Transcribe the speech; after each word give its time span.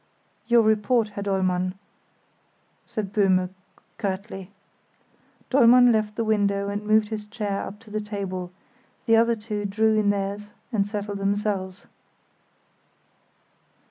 "Your 0.47 0.63
report, 0.63 1.09
Herr 1.09 1.21
Dollmann," 1.21 1.75
said 2.87 3.13
Böhme, 3.13 3.51
curtly. 3.99 4.49
Dollmann 5.51 5.91
left 5.91 6.15
the 6.15 6.23
window 6.23 6.69
and 6.69 6.83
moved 6.87 7.09
his 7.09 7.27
chair 7.27 7.61
up 7.61 7.77
to 7.81 7.91
the 7.91 8.01
table; 8.01 8.51
the 9.05 9.15
other 9.15 9.35
two 9.35 9.63
drew 9.63 9.95
in 9.99 10.09
theirs 10.09 10.49
and 10.73 10.87
settled 10.87 11.19
themselves. 11.19 11.85